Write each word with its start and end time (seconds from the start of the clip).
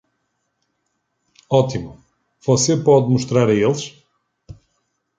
Ótimo, 1.47 2.03
você 2.43 2.75
pode 2.75 3.07
mostrar 3.07 3.47
a 3.49 3.53
eles? 3.53 4.03